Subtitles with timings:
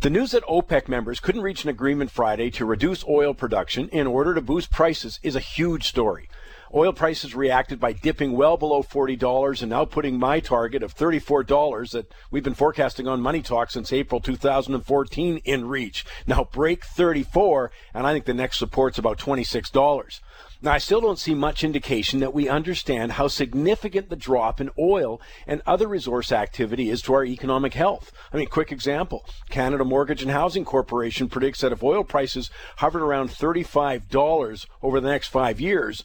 [0.00, 4.06] The news that OPEC members couldn't reach an agreement Friday to reduce oil production in
[4.06, 6.28] order to boost prices is a huge story.
[6.74, 11.92] Oil prices reacted by dipping well below $40 and now putting my target of $34
[11.92, 16.04] that we've been forecasting on Money Talk since April 2014 in reach.
[16.26, 20.20] Now break 34 and I think the next support's about $26.
[20.60, 24.70] Now, I still don't see much indication that we understand how significant the drop in
[24.76, 28.10] oil and other resource activity is to our economic health.
[28.32, 33.02] I mean, quick example Canada Mortgage and Housing Corporation predicts that if oil prices hovered
[33.02, 36.02] around $35 over the next five years,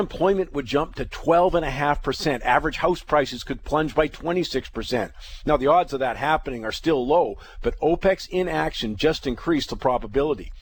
[0.00, 2.40] unemployment would jump to 12.5%.
[2.40, 5.12] Average house prices could plunge by 26%.
[5.44, 9.76] Now, the odds of that happening are still low, but OPEC's inaction just increased the
[9.76, 10.52] probability.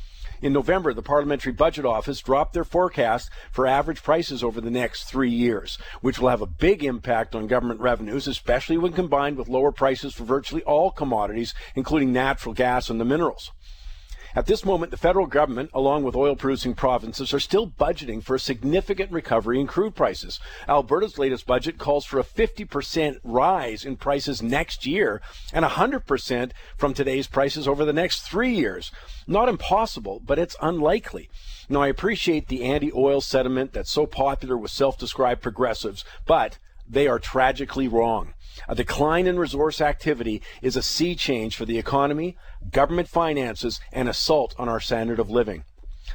[0.43, 5.05] In November, the Parliamentary Budget Office dropped their forecast for average prices over the next
[5.05, 9.49] three years, which will have a big impact on government revenues, especially when combined with
[9.49, 13.53] lower prices for virtually all commodities, including natural gas and the minerals.
[14.35, 18.35] At this moment, the federal government, along with oil producing provinces, are still budgeting for
[18.35, 20.39] a significant recovery in crude prices.
[20.69, 26.95] Alberta's latest budget calls for a 50% rise in prices next year and 100% from
[26.95, 28.93] today's prices over the next three years.
[29.27, 31.31] Not impossible, but it's unlikely.
[31.69, 36.59] Now, I appreciate the anti oil sentiment that's so popular with self described progressives, but
[36.89, 38.35] they are tragically wrong.
[38.69, 42.37] A decline in resource activity is a sea change for the economy,
[42.71, 45.65] government finances, and assault on our standard of living.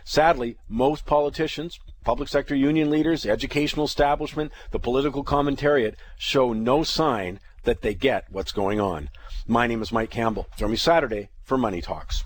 [0.03, 6.83] Sadly, most politicians, public sector union leaders, the educational establishment, the political commentariat show no
[6.83, 9.09] sign that they get what's going on.
[9.47, 10.47] My name is Mike Campbell.
[10.57, 12.25] Join me Saturday for Money Talks.